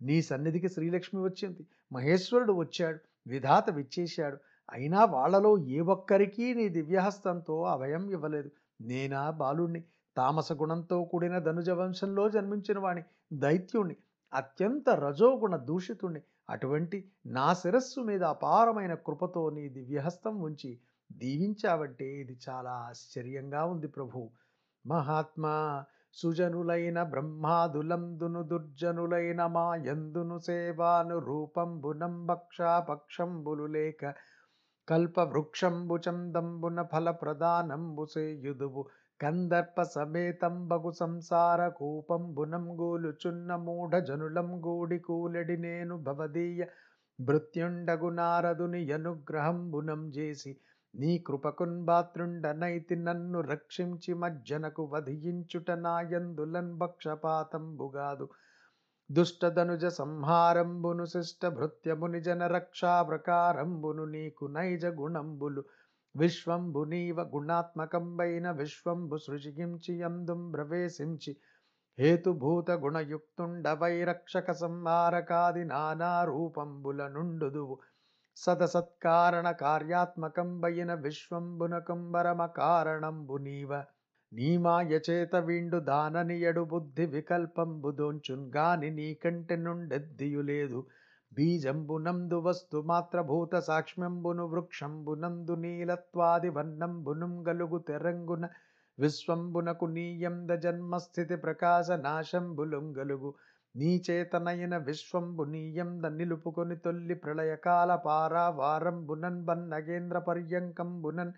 నీ 0.00 0.22
సన్నిధికి 0.22 0.68
శ్రీలక్ష్మి 0.68 1.22
వచ్చింది. 1.22 1.62
మహేశ్వరుడు 1.92 2.52
వచ్చాడు 2.52 3.00
విధాత 3.26 3.70
విచ్చేశాడు 3.70 4.38
అయినా 4.70 5.04
వాళ్ళలో 5.04 5.58
ఏ 5.58 5.80
ఒక్కరికీ 5.80 6.54
నీ 6.54 6.68
దివ్యహస్తంతో 6.68 7.62
అభయం 7.62 8.10
ఇవ్వలేదు. 8.10 8.50
నేనా 8.80 9.30
బాలుణ్ణి? 9.30 9.84
తామస 10.16 10.52
గుణంతో 10.52 11.04
కూడిన 11.04 11.38
ధనుజ 11.38 11.70
వంశంలో 11.70 12.28
జన్మించిన 12.28 12.78
వాణ్ణి 12.78 13.04
దైత్యుణ్ణి 13.32 13.96
అత్యంత 14.34 14.90
రజోగుణ 14.90 15.56
దూషితుణ్ణి. 15.56 16.22
అటువంటి 16.50 17.04
నా 17.26 17.54
శిరస్సు 17.54 18.00
మీద 18.00 18.24
అపారమైన 18.24 18.94
కృపతో 18.94 19.50
నీ 19.50 19.68
దివ్యహస్తం 19.68 20.40
ఉంచి 20.40 20.78
దీవించావంటే 21.12 22.04
ఇది 22.04 22.38
చాలా 22.48 22.70
ఆశ్చర్యంగా 22.70 23.64
ఉంది 23.64 23.86
ప్రభు. 23.86 24.30
మహాత్మా 24.86 25.84
సుజనులైన 26.14 27.02
బ్రహ్మాదులందును 27.02 28.42
దుర్జనులైన 28.42 29.46
మా 29.46 29.76
ఎందును 29.76 30.38
సేవాను 30.38 31.18
రూపంబునం 31.18 32.26
భక్షాపక్షంబులు 32.26 33.64
లేక 33.64 34.14
కల్పవృక్షంబుచందంబున 34.92 35.98
చందంబున 36.06 36.80
ఫల 36.90 37.10
ప్రదానంబు 37.20 38.02
సేయుదువు 38.04 38.82
కందర్ప 39.20 39.82
సమేతంబగు 39.88 40.90
సంసార 40.92 41.60
కూపంబునం 41.68 42.66
గూలుచున్న 42.78 43.56
మూఢ 43.62 44.00
జనులం 44.08 44.50
గూడి 44.64 44.98
కూలెడి 44.98 45.56
నేను 45.56 45.96
భవదీయ 46.02 46.66
భృత్యుండగు 47.18 48.10
నారదుని 48.10 48.82
అనుగ్రహంబునం 48.92 50.02
చేసి 50.16 50.52
నీ 50.94 51.12
కృపకున్ 51.26 51.78
బాత్రుండనైతి 51.84 52.98
నన్ను 53.02 53.40
రక్షించి 53.48 54.14
మజ్జనకు 54.14 54.84
వధించుట 54.92 55.70
నాయందులన్ 55.84 56.72
భక్షపాతంబుగాదు 56.78 58.28
దుష్టధనుజ 59.10 59.86
సంహారంబును 59.86 61.04
శిష్ట 61.04 61.46
భృత్యము 61.46 62.06
నిజన 62.06 62.46
రక్షా 62.46 63.02
ప్రకారంబును 63.02 64.04
నీకు 64.04 64.44
నైజ 64.44 64.86
గుణంబులు. 64.86 65.64
విశ్వంబు 66.16 66.84
నీవ 66.84 67.20
గుణాత్మకంబైన 67.20 68.50
విశ్వంబు 68.50 69.16
సృజించి 69.16 70.02
అందుం 70.02 70.50
ప్రవేశించి. 70.50 71.36
హేతుభూత 71.98 72.70
గుణయుక్తుండవై 72.70 74.04
రక్షక 74.04 74.52
సంహారకాది 74.52 75.64
నానా 75.64 76.24
రూపంబుల 76.24 77.08
నుండుదువు. 77.08 77.78
సతసత్కారణ 78.36 79.50
కార్యాత్మకంబైన 79.50 80.94
విశ్వంబున 80.94 81.78
కుంభరమ 81.78 82.46
కారణంబు 82.46 83.36
నీవ 83.36 83.84
నీమాయచేత 84.32 85.34
వీండు 85.46 85.78
దాననియడు 85.86 86.62
బుద్ధి 86.68 87.04
వికల్పంబు 87.12 87.90
దోంచున్ 87.96 88.46
గాని 88.54 88.88
నీకంటే 88.90 89.56
నుండెద్దియులేదు 89.64 90.78
బీజంబునందు 91.32 92.38
వస్తు 92.40 92.78
మాత్రభూత 92.88 93.60
సాక్ష్మ్యంబును 93.68 94.44
వృక్షంబునందు 94.48 95.54
నీలత్వాది 95.62 96.50
వర్ణంబునుం 96.50 97.34
గలుగు 97.46 97.78
తెరంగున 97.86 98.46
విశ్వంబునకు 98.98 99.86
నీయంద 99.92 100.50
జన్మస్థితి 100.64 101.36
ప్రకాశ 101.38 101.86
నాశంబులుంగలుగు 102.02 103.30
నీ 103.74 103.90
చేతనైన 104.06 104.74
విశ్వంబు 104.86 105.44
నీయంద 105.46 106.04
నిలుపుకొని 106.16 106.76
తొల్లి 106.78 107.16
ప్రళయకాల 107.16 107.92
పారావారంబునన్ 108.04 109.40
బన్నగేంద్ర 109.44 110.18
పర్యంకంబునన్ 110.26 111.32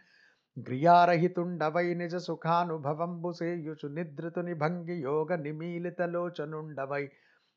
గ్రియారహితుండవై 0.56 1.86
నిజ 1.94 2.16
సుఖానుభవంబుసేయుచు 2.26 3.86
నిద్రతుని 3.88 4.54
భంగి 4.54 4.96
యోగ 5.04 5.30
నిమీలిత 5.44 6.00
లోచనుండవై. 6.12 7.04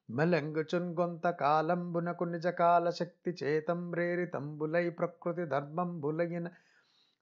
మెలంగుచున్ 0.09 0.89
గొంత 0.97 1.27
కాలంబునకు 1.39 2.25
నిజకాల 2.25 2.87
శక్తి 2.99 3.31
చేతం 3.41 3.81
రేరితంబులై 3.93 4.85
ప్రకృతి 4.99 5.45
ధర్మంబులైన 5.53 6.47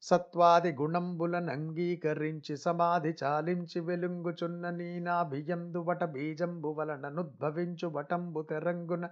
సత్వాది 0.04 0.72
గుణంబులను 0.80 1.52
అంగీకరించి 1.52 2.56
సమాధి 2.66 3.14
చాలించి 3.22 3.80
వెలుంగుచున్న 3.88 4.70
నీనాభియందు 4.80 5.82
వట 5.88 6.04
బీజంబు 6.16 6.72
వలన 6.78 7.06
నుద్భవించు 7.18 7.90
వటంబు 7.96 8.44
తెరంగున 8.52 9.06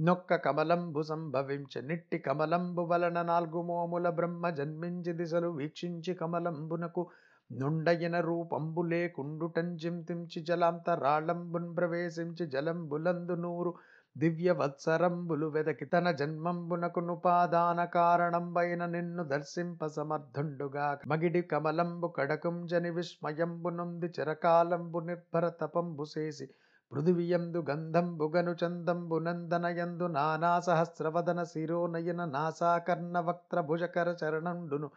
నొక్క 0.00 0.36
కమలంబు 0.36 1.02
సంభవించ 1.02 1.80
నిట్టి 1.80 2.18
కమలంబు 2.18 2.82
వలన 2.82 3.22
నాలుగు 3.22 3.62
మోముల 3.62 4.08
బ్రహ్మ 4.08 4.50
జన్మించి 4.50 5.12
దిశలు 5.12 5.48
వీక్షించి 5.48 6.14
కమలంబునకు 6.14 7.02
నుండయిన 7.50 8.20
రూపంబు 8.20 8.82
లేకుండుటంజింతించి 8.82 10.40
జలాంతరాళంబున్ 10.42 11.76
ప్రవేశించి 11.76 12.46
జలంబులందు 12.46 13.34
నూరు 13.34 13.72
దివ్య 14.16 14.50
వత్సరంబులు 14.52 15.46
వెదకి 15.46 15.84
తన 15.84 16.10
జన్మంబునకు 16.10 17.00
నుపాదాన 17.00 17.84
కారణంబైన 17.84 18.86
నిన్ను 18.86 19.24
దర్శింప 19.24 19.86
సమర్థుండుగా. 19.86 20.86
మగిడి 21.06 21.42
కమలంబు 21.42 22.08
కడకుంజని 22.16 22.90
విస్మయంబునుంది 22.90 24.06
చిరకాలంబు 24.06 25.00
నిర్భర 25.00 25.48
తపంబు 25.60 26.06
చేసి 26.14 26.48
పృథివియందు 26.92 27.58
గంధంబుగను 27.70 28.52
చందంబు 28.52 29.18
నందనయందు 29.18 30.06
నానా 30.06 30.60
సహస్రవదన 30.60 31.42
శిరోనయన 31.42 32.24
నాసాకర్ణవక్త్రభుజకర 32.24 34.08
వక్త్ర 34.08 34.26
చరణుండును 34.26 34.88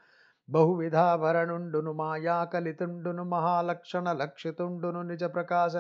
బహువిధాభరణుండును 0.50 1.91
మాయాకలితుండును 1.93 3.23
మహాలక్షణ 3.23 4.12
లక్షితుండును 4.12 5.01
నిజ 5.01 5.23
ప్రకాశ 5.23 5.73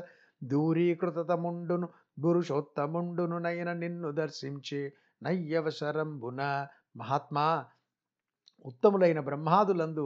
దూరీకృతముండును 0.43 1.87
పురుషోత్తముండును 2.23 3.37
నయన 3.37 3.73
నిన్ను 3.73 4.11
దర్శించి 4.11 4.81
నయ్యవశరంబున. 5.23 6.41
మహాత్మా 6.97 7.47
ఉత్తములైన 8.65 9.19
బ్రహ్మాదులందు 9.19 10.05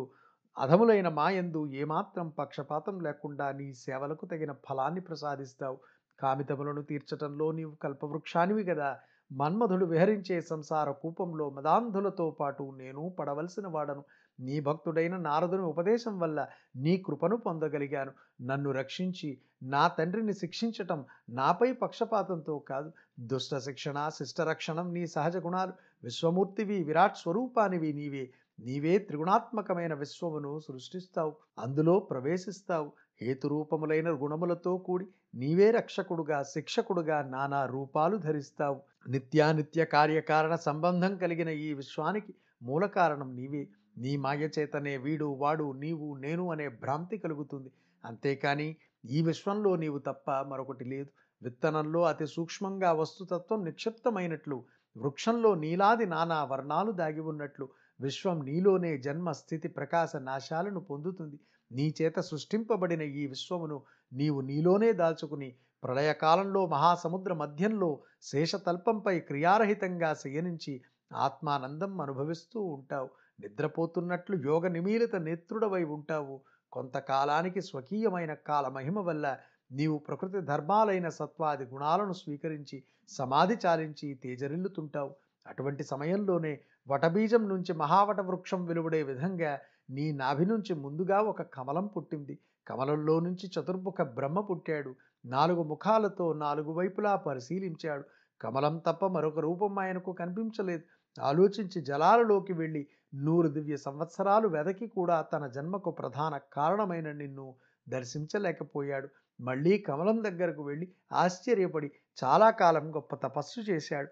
అధములైన 0.58 1.08
మాయందు 1.10 1.68
ఏమాత్రం 1.74 2.30
పక్షపాతం 2.30 2.96
లేకుండా 3.00 3.52
నీ 3.52 3.74
సేవలకు 3.74 4.26
తగిన 4.26 4.52
ఫలాన్ని 4.70 5.02
ప్రసాదిస్తావు. 5.02 5.78
కామితములను 6.20 6.82
తీర్చటంలో 6.82 7.52
నీవు 7.52 7.76
కల్పవృక్షానివి 7.76 8.64
కదా 8.64 9.00
మన్మధుడు 9.32 9.86
విహరించే 9.86 10.42
సంసార 10.42 10.92
కూపంలో 10.92 11.50
మదాంధులతో 11.50 12.30
పాటు 12.30 12.74
నేను 12.78 13.10
పడవలసిన 13.20 13.68
వాడను. 13.68 14.04
నీ 14.40 14.60
భక్తుడైన 14.60 15.18
నారదుని 15.18 15.62
ఉపదేశం 15.62 16.20
వల్ల 16.20 16.48
నీ 16.76 16.98
కృపను 16.98 17.38
పొందగలిగాను. 17.38 18.12
నన్ను 18.42 18.72
రక్షించి 18.72 19.38
నా 19.64 19.88
తండ్రిని 19.88 20.34
శిక్షించటం 20.34 21.06
నాపై 21.30 21.72
పక్షపాతంతో 21.72 22.60
కాదు. 22.60 22.92
దుష్ట 23.20 23.58
శిక్షణ 23.58 24.10
శిష్టరక్షణం 24.10 24.94
నీ 24.94 25.08
సహజ 25.08 25.38
గుణాలు. 25.38 25.74
విశ్వమూర్తివి 26.04 26.84
విరాట్ 26.84 27.18
స్వరూపానివి 27.18 27.94
నీవే. 27.94 28.30
నీవే 28.60 28.98
త్రిగుణాత్మకమైన 28.98 29.94
విశ్వమును 29.94 30.60
సృష్టిస్తావు. 30.60 31.36
అందులో 31.60 32.00
ప్రవేశిస్తావు. 32.00 32.92
హేతురూపములైన 33.22 34.10
గుణములతో 34.10 34.78
కూడి 34.78 35.08
నీవే 35.38 35.72
రక్షకుడుగా 35.72 36.44
శిక్షకుడుగా 36.44 37.22
నానా 37.22 37.66
రూపాలు 37.66 38.18
ధరిస్తావు. 38.18 38.82
నిత్యానిత్య 39.10 39.86
కార్యకారణ 39.86 40.56
సంబంధం 40.56 41.18
కలిగిన 41.18 41.50
ఈ 41.50 41.74
విశ్వానికి 41.74 42.34
మూల 42.64 42.86
కారణం 42.86 43.36
నీవే. 43.36 43.68
నీ 43.98 44.18
మాయ 44.18 44.50
చేతనే 44.60 44.98
వీడు 44.98 45.26
వాడు 45.26 45.72
నీవు 45.72 46.16
నేను 46.16 46.52
అనే 46.52 46.68
భ్రాంతి 46.68 47.18
కలుగుతుంది. 47.18 47.72
అంతేకాని 48.06 48.76
ఈ 49.06 49.22
విశ్వంలో 49.22 49.76
నీవు 49.76 50.00
తప్ప 50.00 50.32
మరొకటి 50.32 50.86
లేదు. 50.86 51.08
విత్తనంలో 51.44 52.04
అతి 52.04 52.28
సూక్ష్మంగా 52.28 52.94
వస్తుతత్వం 52.94 53.64
నిక్షిప్తమైనట్లు 53.64 54.64
వృక్షంలో 54.98 55.56
నీలాది 55.56 56.06
నానా 56.06 56.44
వర్ణాలు 56.44 56.92
దాగి 56.92 57.20
ఉన్నట్లు 57.20 57.70
విశ్వం 58.02 58.46
నీలోనే 58.46 58.98
జన్మ 58.98 59.32
స్థితి 59.32 59.68
ప్రకాశ 59.68 60.16
నాశాలను 60.16 60.80
పొందుతుంది. 60.80 61.40
నీ 61.72 61.94
చేత 62.02 62.20
సృష్టింపబడిన 62.20 63.02
ఈ 63.02 63.28
విశ్వమును 63.28 63.82
నీవు 64.14 64.42
నీలోనే 64.42 64.94
దాల్చుకుని 64.94 65.56
ప్రళయకాలంలో 65.84 66.66
మహాసముద్ర 66.66 67.34
మధ్యంలో 67.34 68.00
శేషతల్పంపై 68.22 69.20
క్రియారహితంగా 69.20 70.14
శయనించి 70.14 70.82
ఆత్మానందం 71.14 72.02
అనుభవిస్తూ 72.02 72.62
ఉంటావు. 72.62 73.10
నిద్రపోతున్నట్లు 73.40 74.36
యోగ 74.36 74.68
నిమీలిత 74.68 75.16
నేత్రుడవై 75.16 75.84
ఉంటావు. 75.84 76.42
కొంతకాలానికి 76.72 77.62
స్వకీయమైన 77.62 78.34
కాలమహిమ 78.34 79.00
వల్ల 79.00 79.38
నీవు 79.72 79.98
ప్రకృతి 79.98 80.42
ధర్మాలైన 80.42 81.10
సత్వాది 81.10 81.66
గుణాలను 81.66 82.14
స్వీకరించి 82.14 82.84
సమాధి 83.10 83.58
చాలించి 83.66 84.14
తేజరిల్లుతుంటావు. 84.14 85.16
అటువంటి 85.48 85.84
సమయంలోనే 85.84 86.60
వటబీజం 86.88 87.50
నుంచి 87.50 87.74
మహావట 87.74 88.20
వృక్షం 88.22 88.66
వెలువడే 88.66 89.04
విధంగా 89.04 89.60
నీ 89.90 90.12
నాభి 90.12 90.46
నుంచి 90.46 90.74
ముందుగా 90.74 91.22
ఒక 91.22 91.42
కమలం 91.42 91.88
పుట్టింది. 91.88 92.38
కమలంలో 92.68 93.20
నుంచి 93.20 93.48
చతుర్ముఖ 93.48 94.02
బ్రహ్మ 94.02 94.40
పుట్టాడు. 94.40 94.96
నాలుగు 95.26 95.64
ముఖాలతో 95.64 96.34
నాలుగు 96.34 96.72
వైపులా 96.74 97.16
పరిశీలించాడు. 97.16 98.04
కమలం 98.42 98.78
తప్ప 98.78 99.06
మరొక 99.06 99.40
రూపం 99.40 99.80
ఆయనకు 99.80 100.12
కనిపించలేదు. 100.14 100.84
ఆలోచించి 101.22 101.82
జలాలలోకి 101.82 102.54
వెళ్ళి 102.54 102.88
నూరు 103.16 103.48
దివ్య 103.48 103.78
సంవత్సరాలు 103.78 104.48
వెదకి 104.48 104.88
కూడా 104.88 105.22
తన 105.22 105.48
జన్మకు 105.48 105.92
ప్రధాన 105.92 106.40
కారణమైన 106.54 107.12
నిన్ను 107.12 107.56
దర్శించలేకపోయాడు. 107.90 109.10
మళ్ళీ 109.42 109.78
కమలం 109.78 110.24
దగ్గరకు 110.24 110.64
వెళ్ళి 110.64 110.92
ఆశ్చర్యపడి 111.14 111.92
చాలా 112.24 112.50
కాలం 112.50 112.96
గొప్ప 112.96 113.16
తపస్సు 113.16 113.60
చేశాడు. 113.60 114.08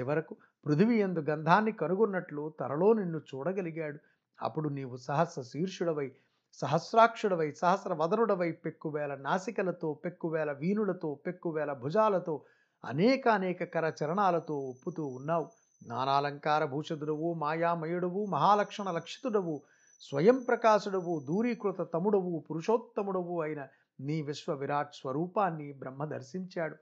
చివరకు 0.00 0.36
పృథివీ 0.66 0.96
ఎందు 0.96 1.20
గంధాన్ని 1.20 1.72
కనుగొన్నట్లు 1.72 2.52
తనలో 2.60 2.92
నిన్ను 2.92 3.18
చూడగలిగాడు. 3.18 3.98
అప్పుడు 4.42 4.68
నీవు 4.68 4.96
సహస్ర 4.96 5.42
శీర్షుడవై 5.42 6.12
సహస్రాక్షుడవై 6.52 7.52
సహస్రవదనుడవై 7.52 8.52
పెక్కువేల 8.52 9.14
నాసికలతో 9.14 9.94
పెక్కువేల 9.94 10.52
వీణులతో 10.52 11.14
పెక్కువేల 11.26 11.72
భుజాలతో 11.72 12.44
అనేక 12.84 13.28
అనేక 13.28 13.64
కర 13.64 13.92
చరణాలతో 14.04 14.54
ఒప్పుతూ 14.58 15.06
ఉన్నావు. 15.06 15.50
నానాలంకార 15.86 16.64
భూషదుడవు 16.64 17.34
మాయామయుడవు 17.34 18.26
మహాలక్షణ 18.26 18.90
లక్షితుడవు 18.90 19.62
స్వయం 20.00 20.44
ప్రకాశుడవు 20.48 21.24
దూరీకృత 21.28 21.80
తముడవు 21.94 22.44
పురుషోత్తముడవు 22.50 23.42
అయిన 23.42 23.68
నీ 24.00 24.22
విశ్వ 24.22 24.54
విరాట్ 24.54 24.94
స్వరూపాన్ని 24.94 25.72
బ్రహ్మ 25.72 26.04
దర్శించాడు. 26.04 26.76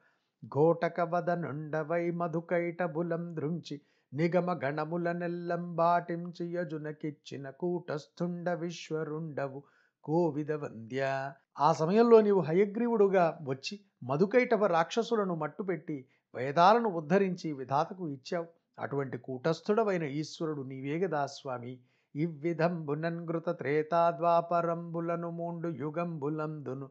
ఘోటకవదనుండవై 0.46 2.10
మధుకైటబులం 2.10 3.36
దృంచి 3.36 3.80
నిగమ 4.12 4.60
గణముల 4.64 5.12
నెల్లంబాటించియజునకిచ్చిన 5.12 7.50
కూటస్థుండ 7.50 8.50
విశ్వరుండవు 8.50 9.64
కోవిద 10.04 10.52
వంద్య. 10.52 11.30
ఆ 11.60 11.72
సమయంలో 11.72 12.20
నీవు 12.20 12.40
హయగ్రీవుడుగా 12.40 13.38
వచ్చి 13.42 13.80
మధుకైటవ 14.02 14.66
రాక్షసులను 14.66 15.34
మట్టుపెట్టి 15.34 16.08
వేదాలను 16.34 16.88
ఉద్ధరించి 16.88 17.52
విధాతకు 17.52 18.08
ఇచ్చావు. 18.08 18.46
అటువంటి 18.78 19.18
కూటస్థుడవైన 19.18 20.02
ఈశ్వరుడు 20.02 20.62
నీవే 20.62 20.98
గదా 20.98 21.26
స్వామి. 21.26 21.80
ఇవ్విధంబునన్గృత 22.14 23.50
త్రేతాద్వాపరంబులను 23.50 25.30
మూండు 25.30 25.68
యుగంబులందును 25.68 26.90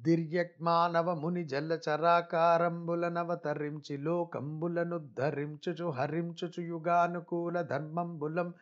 దిర్యక్మానవముని 0.00 1.20
ముని 1.20 1.44
జల్లచరాకారంబులనవతరించి 1.44 3.96
లోకంబులను 3.96 5.10
ధరించుచు 5.18 5.90
హరించుచు 5.90 6.62
యుగానుకూల 6.62 7.62
ధర్మంబులం 7.62 8.54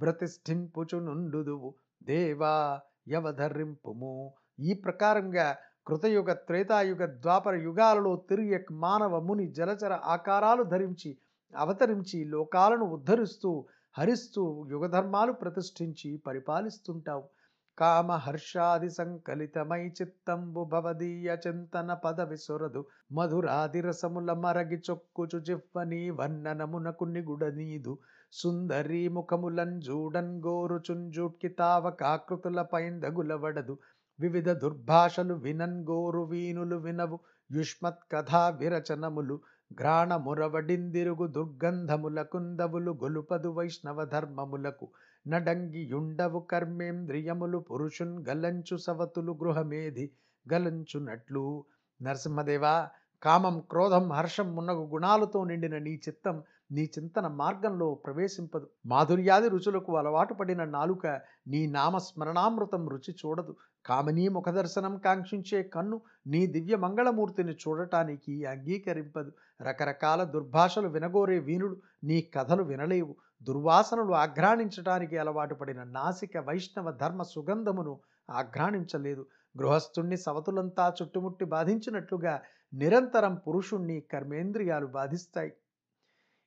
ప్రతిష్ఠింపుచు 0.00 0.98
నుండుదువు 0.98 1.74
దేవా 2.02 2.80
యవధరింపుము. 3.08 4.32
ఈ 4.58 4.74
ప్రకారంగా 4.74 5.56
కృతయుగ 5.86 6.32
త్రేతాయుగ 6.32 7.06
ద్వాపర 7.06 7.54
యుగాలలో 7.54 8.24
తిరియక్ 8.30 8.72
మానవ 8.72 9.20
ముని 9.20 9.52
జలచర 9.52 9.98
ఆకారాలు 10.04 10.62
ధరించి 10.62 11.18
అవతరించి 11.56 12.24
లోకాలను 12.24 12.84
ఉద్ధరిస్తూ 12.84 13.66
హరిస్తూ 13.98 14.66
యుగధర్మాలు 14.70 15.32
ప్రతిష్ఠించి 15.32 16.22
పరిపాలిస్తుంటావు. 16.26 17.28
కామహర్షాది 17.78 18.90
సంకలితమై 18.90 19.82
చిత్తంబు 19.88 20.64
భవదీయ 20.64 21.36
చింతన 21.46 21.94
పదవి 21.94 22.36
సొరదు. 22.36 22.86
మధురాదిరసముల 23.12 24.32
మరగి 24.32 24.78
చొక్కుచు 24.90 25.38
జిహ్వనీ 25.40 26.10
వర్ణనమునకు 26.10 27.04
నిగుడనీదు 27.04 27.98
సుందరీ 28.32 29.08
ముఖములన్ 29.08 29.82
జూడన్ 29.82 30.42
గోరుచుంజూట్కి 30.46 31.48
తావ 31.48 31.90
కాకృతుల 31.90 32.62
పైందగులవడదు. 32.62 33.78
వివిధ 34.20 34.50
దుర్భాషలు 34.50 35.34
వినన్ 35.34 35.78
గోరు 35.90 36.22
వీనులు 36.22 36.76
వినవు. 36.76 37.20
యుష్మత్ 37.50 38.04
కథా 38.12 38.48
విరచనములు 38.48 39.40
ఘ్రాణమురవడిందిరుగు 39.72 41.26
దుర్గంధముల 41.26 42.22
కుందవులు 42.22 42.92
గొలుపదు 43.02 43.48
వైష్ణవ 43.48 44.04
ధర్మములకు 44.04 44.86
నడంగియుండవు 45.28 46.40
కర్మేంద్రియములు 46.40 47.58
పురుషున్ 47.58 48.26
గలంచు 48.28 48.76
సవతులు 48.76 49.32
గృహమేధి 49.32 50.10
గలంచునట్లు 50.46 51.64
నరసింహదేవా 52.02 52.88
కామం 53.22 53.62
క్రోధం 53.70 54.12
హర్షం 54.12 54.56
మున్నగు 54.56 54.84
గుణాలతో 54.86 55.44
నిండిన 55.44 55.78
నీ 55.78 56.00
చిత్తం 56.08 56.42
నీ 56.72 56.90
చింతన 56.98 57.26
మార్గంలో 57.26 57.94
ప్రవేశింపదు. 57.94 58.66
మాధుర్యాది 58.86 59.48
రుచులకు 59.48 59.96
అలవాటు 59.96 60.34
పడిన 60.34 60.64
నాలుక 60.64 61.20
నీ 61.48 61.66
నామస్మరణామృతం 61.66 62.88
రుచి 62.88 63.14
చూడదు. 63.26 63.56
కామనీ 63.86 64.28
ముఖదర్శనం 64.28 64.98
కాంక్షించే 64.98 65.62
కన్ను 65.62 66.00
నీ 66.26 66.46
దివ్య 66.46 66.76
మంగళమూర్తిని 66.76 67.52
చూడటానికి 67.52 68.44
అంగీకరింపదు. 68.44 69.32
రకరకాల 69.62 70.24
దుర్భాషలు 70.24 70.88
వినగోరే 70.88 71.38
వీనుడు 71.38 71.76
నీ 72.04 72.20
కథలు 72.20 72.62
వినలేవు. 72.62 73.16
దుర్వాసనలు 73.42 74.12
ఆఘ్రాణించటానికి 74.12 75.18
అలవాటు 75.18 75.54
పడిన 75.54 75.82
నాసిక 75.82 76.36
వైష్ణవ 76.38 76.90
ధర్మ 76.90 77.22
సుగంధమును 77.22 78.00
ఆఘ్రాణించలేదు. 78.30 79.26
గృహస్థుణ్ణి 79.58 80.16
సవతులంతా 80.16 80.94
చుట్టుముట్టి 81.02 81.44
బాధించినట్లుగా 81.44 82.40
నిరంతరం 82.74 83.34
పురుషుణ్ణి 83.34 84.00
కర్మేంద్రియాలు 84.00 84.86
బాధిస్తాయి. 84.86 85.52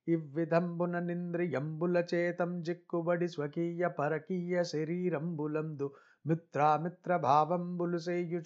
ఇవ్విధంబున 0.07 0.99
నింద్రియంబుల 0.99 2.03
చేతం 2.13 2.61
జిక్కుబడి 2.61 3.27
స్వకీయ 3.27 3.87
పరకీయ 3.87 4.63
శరీరంబులందు 4.63 5.87
మిత్రామిత్ర 6.25 7.17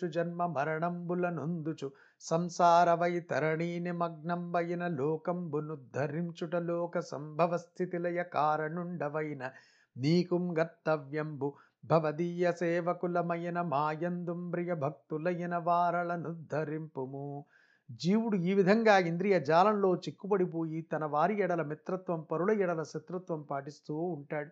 జన్మ 0.07 0.45
మరణంబుల 0.45 1.29
నొందుచు 1.29 1.91
సంసార 2.21 2.93
వైతరణీ 2.93 3.79
నిమగ్నంబైన 3.79 4.87
లోకంబునుద్ధరించుట 4.87 6.55
లోక 6.55 6.99
సంభవ 6.99 7.57
స్థితిలయ 7.57 8.23
కారణుండవైన 8.23 9.51
నీకుం 9.97 10.57
గర్తవ్యంబు 10.59 11.53
భవదీయ 11.85 12.51
సేవకులమైన 12.51 13.61
మాయందుంబ్రియ 13.61 14.73
భక్తులైన 14.73 15.57
వారలనుద్ధరింపుము. 15.57 17.45
జీవుడు 17.91 18.37
ఈ 18.37 18.53
విధంగా 18.53 18.97
ఇంద్రియ 18.97 19.39
జాలంలో 19.39 19.95
చిక్కుపడిపోయి 19.95 20.81
తన 20.81 21.05
వారి 21.05 21.39
ఎడల 21.39 21.61
మిత్రత్వం 21.61 22.21
పరుల 22.21 22.51
ఎడల 22.51 22.83
శత్రుత్వం 22.83 23.41
పాటిస్తూ 23.41 23.95
ఉంటాడు. 23.95 24.51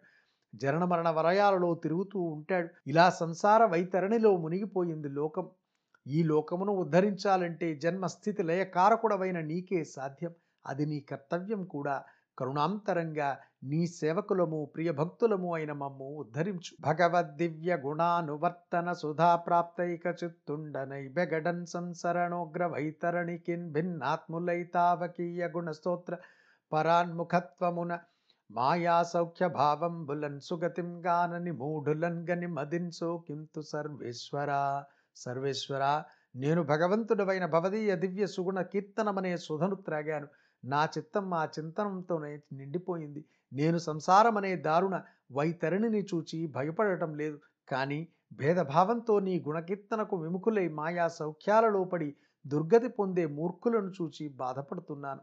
జనన 0.55 0.83
మరణ 0.83 1.09
వలయాలలో 1.09 1.73
తిరుగుతూ 1.75 2.21
ఉంటాడు. 2.21 2.69
ఇలా 2.87 3.09
సంసార 3.09 3.65
వైతరణిలో 3.65 4.37
మునిగిపోయింది 4.37 5.09
లోకం. 5.09 5.49
ఈ 6.07 6.23
లోకమును 6.23 6.73
ఉద్ధరించాలంటే 6.73 7.75
జన్మస్థితి 7.75 8.43
లయకారకుడవైన 8.43 9.39
నీకే 9.39 9.83
సాధ్యం. 9.83 10.31
అది 10.67 10.85
నీ 10.85 10.99
కర్తవ్యం 10.99 11.65
కూడా. 11.65 12.03
కరుణాంతరంగా 12.39 13.37
నీ 13.63 13.87
సేవకులము 13.87 14.71
ప్రియభక్తులము 14.75 15.55
అయిన 15.55 15.71
మమ్ము 15.71 16.17
ఉద్ధరించు. 16.17 16.71
భగవద్దివ్య 16.79 17.75
గుణానువర్తన 17.75 18.93
సుధా 18.93 19.35
ప్రాప్తైక 19.35 20.07
చిత్తుండనై 20.23 21.07
బెగడన్ 21.07 21.65
సంసరణోగ్ర 21.65 22.65
వైతరణికిన్ 22.65 23.71
భిన్నాత్ములైతావకీయ 23.71 25.47
గుణస్తోత్ర 25.47 26.17
పరాన్ముఖత్వమున 26.73 27.99
మాయాసౌఖ్య 28.53 29.47
భావం 29.47 30.05
బులన్ 30.05 30.39
సుగతిం 30.39 31.05
గానని 31.05 31.51
మూఢులన్ 31.51 32.27
గని 32.29 32.47
మదిన్సో 32.47 33.17
కింతు 33.27 33.61
సర్వేశ్వర 33.61 34.83
సర్వేశ్వర 35.15 36.03
నేను 36.35 36.63
భగవంతుడవైన 36.63 37.45
భవదీయ 37.45 37.95
దివ్య 37.95 38.27
సుగుణ 38.27 38.61
కీర్తనమనే 38.61 39.37
సుధను 39.37 39.75
త్రాగాను. 39.75 40.27
నా 40.65 40.89
చిత్తం 40.97 41.33
ఆ 41.33 41.47
చింతనంతోనే 41.59 42.39
నిండిపోయింది. 42.53 43.25
నేను 43.53 43.77
సంసారం 43.77 44.37
అనే 44.37 44.55
దారుణ 44.55 45.01
వైతరిణిని 45.31 46.01
చూచి 46.01 46.47
భయపడటం 46.47 47.15
లేదు. 47.15 47.39
కానీ 47.69 48.07
భేదభావంతో 48.33 49.19
నీ 49.19 49.43
గుణకీర్తనకు 49.47 50.15
విముఖులై 50.17 50.67
మాయా 50.67 51.07
సౌఖ్యాలలో 51.07 51.83
పడి 51.83 52.15
దుర్గతి 52.47 52.87
పొందే 52.87 53.25
మూర్ఖులను 53.25 53.91
చూచి 54.01 54.27
బాధపడుతున్నాను. 54.27 55.19